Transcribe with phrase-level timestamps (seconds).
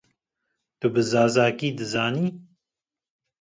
[0.79, 2.27] Tu bi zazakî dizanî?